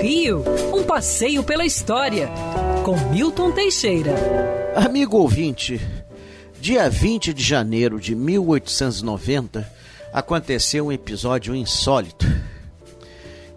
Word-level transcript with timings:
Rio, 0.00 0.42
um 0.74 0.82
passeio 0.84 1.42
pela 1.42 1.64
história, 1.64 2.28
com 2.84 2.96
Milton 3.10 3.50
Teixeira. 3.52 4.14
Amigo 4.76 5.16
ouvinte, 5.16 5.80
dia 6.60 6.88
20 6.88 7.34
de 7.34 7.42
janeiro 7.42 7.98
de 7.98 8.14
1890 8.14 9.68
aconteceu 10.12 10.86
um 10.86 10.92
episódio 10.92 11.52
insólito. 11.54 12.26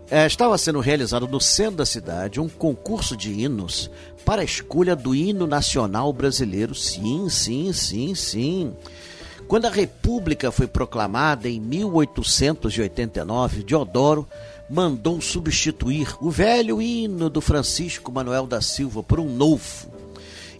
É, 0.10 0.26
estava 0.26 0.58
sendo 0.58 0.80
realizado 0.80 1.28
no 1.28 1.40
centro 1.40 1.78
da 1.78 1.86
cidade 1.86 2.40
um 2.40 2.50
concurso 2.50 3.16
de 3.16 3.32
hinos 3.32 3.92
para 4.26 4.42
a 4.42 4.46
escolha 4.46 4.96
do 4.96 5.14
hino 5.14 5.46
nacional 5.46 6.12
brasileiro. 6.12 6.74
Sim, 6.74 7.30
sim, 7.30 7.72
sim, 7.74 8.16
sim. 8.16 8.74
Quando 9.48 9.66
a 9.66 9.72
República 9.72 10.52
foi 10.52 10.68
proclamada 10.68 11.48
em 11.50 11.60
1889, 11.60 13.64
Deodoro 13.64 14.28
mandou 14.70 15.20
substituir 15.20 16.16
o 16.22 16.30
velho 16.30 16.82
hino 16.82 17.30
do 17.30 17.42
Francisco 17.42 18.12
Manuel 18.12 18.46
da 18.46 18.62
Silva 18.62 19.02
por 19.02 19.20
um 19.20 19.28
novo. 19.28 19.92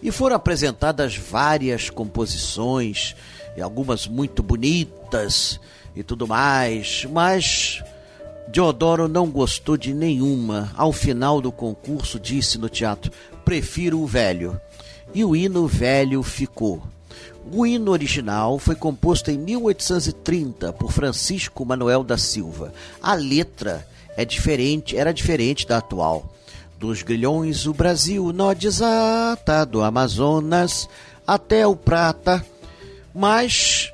E 0.02 0.10
foram 0.10 0.36
apresentadas 0.36 1.16
várias 1.16 1.90
composições, 1.90 3.14
algumas 3.60 4.06
muito 4.06 4.42
bonitas 4.42 5.60
e 5.94 6.02
tudo 6.02 6.26
mais, 6.26 7.06
mas 7.10 7.82
Deodoro 8.48 9.06
não 9.06 9.30
gostou 9.30 9.76
de 9.76 9.94
nenhuma. 9.94 10.72
Ao 10.76 10.92
final 10.92 11.40
do 11.40 11.52
concurso, 11.52 12.18
disse 12.18 12.58
no 12.58 12.68
teatro: 12.68 13.12
prefiro 13.44 14.00
o 14.00 14.06
velho. 14.06 14.60
E 15.14 15.24
o 15.24 15.36
hino 15.36 15.66
velho 15.66 16.22
ficou. 16.22 16.82
O 17.52 17.66
hino 17.66 17.90
original 17.90 18.58
foi 18.58 18.74
composto 18.74 19.30
em 19.30 19.38
1830 19.38 20.72
por 20.72 20.92
Francisco 20.92 21.64
Manuel 21.64 22.04
da 22.04 22.18
Silva. 22.18 22.72
A 23.02 23.14
letra 23.14 23.86
é 24.16 24.24
diferente, 24.24 24.96
era 24.96 25.12
diferente 25.12 25.66
da 25.66 25.78
atual. 25.78 26.30
Dos 26.78 27.02
grilhões 27.02 27.66
o 27.66 27.74
Brasil 27.74 28.32
nó 28.32 28.52
desata, 28.52 29.64
do 29.64 29.82
Amazonas 29.82 30.88
até 31.26 31.66
o 31.66 31.76
Prata. 31.76 32.44
Mas 33.14 33.92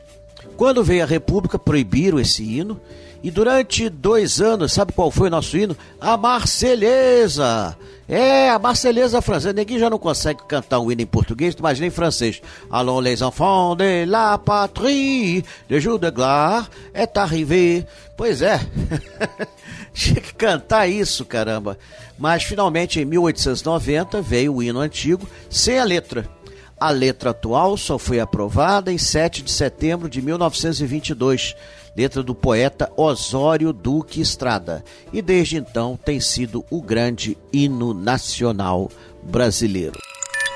quando 0.56 0.84
veio 0.84 1.02
a 1.02 1.06
República 1.06 1.58
proibiram 1.58 2.18
esse 2.18 2.42
hino 2.42 2.80
e 3.22 3.30
durante 3.30 3.88
dois 3.88 4.40
anos, 4.40 4.72
sabe 4.72 4.92
qual 4.92 5.10
foi 5.10 5.28
o 5.28 5.30
nosso 5.30 5.56
hino? 5.56 5.76
A 6.00 6.16
Marselhesa. 6.16 7.76
É, 8.08 8.50
a 8.50 8.58
Marselhesa 8.58 9.20
francesa. 9.20 9.52
Ninguém 9.52 9.78
já 9.78 9.90
não 9.90 9.98
consegue 9.98 10.44
cantar 10.46 10.78
um 10.78 10.92
hino 10.92 11.02
em 11.02 11.06
português, 11.06 11.54
imagina 11.58 11.86
em 11.86 11.90
francês. 11.90 12.40
Allons 12.70 13.00
les 13.00 13.20
enfants 13.20 13.76
de 13.76 14.06
la 14.06 14.38
patrie, 14.38 15.44
de 15.68 15.80
jour 15.80 15.98
de 15.98 16.10
gloire 16.10 16.68
est 16.94 17.16
arrivé. 17.16 17.86
Pois 18.16 18.42
é. 18.42 18.60
Tinha 19.92 20.20
que 20.20 20.34
cantar 20.34 20.86
isso, 20.86 21.24
caramba. 21.24 21.78
Mas 22.18 22.44
finalmente, 22.44 23.00
em 23.00 23.04
1890, 23.04 24.22
veio 24.22 24.54
o 24.54 24.62
hino 24.62 24.78
antigo 24.78 25.28
sem 25.50 25.78
a 25.78 25.84
letra. 25.84 26.28
A 26.78 26.90
letra 26.90 27.30
atual 27.30 27.76
só 27.76 27.98
foi 27.98 28.20
aprovada 28.20 28.92
em 28.92 28.98
7 28.98 29.42
de 29.42 29.50
setembro 29.50 30.08
de 30.08 30.20
1922 30.20 31.54
letra 31.96 32.22
do 32.22 32.34
poeta 32.34 32.92
Osório 32.96 33.72
Duque 33.72 34.20
Estrada, 34.20 34.84
e 35.12 35.22
desde 35.22 35.56
então 35.56 35.96
tem 35.96 36.20
sido 36.20 36.64
o 36.70 36.82
grande 36.82 37.38
hino 37.50 37.94
nacional 37.94 38.90
brasileiro. 39.22 39.98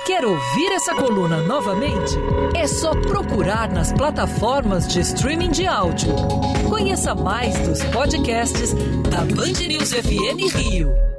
Quer 0.07 0.25
ouvir 0.25 0.73
essa 0.73 0.95
coluna 0.95 1.39
novamente? 1.43 2.15
É 2.55 2.67
só 2.67 2.91
procurar 2.91 3.71
nas 3.71 3.93
plataformas 3.93 4.87
de 4.89 5.01
streaming 5.01 5.51
de 5.51 5.67
áudio. 5.67 6.15
Conheça 6.69 7.15
mais 7.15 7.57
dos 7.67 7.83
podcasts 7.85 8.75
da 9.09 9.21
Band 9.21 9.67
News 9.67 9.93
FM 9.93 10.55
Rio. 10.55 11.10